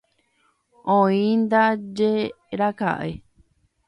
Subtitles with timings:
[0.95, 3.11] Oĩndajeraka'e.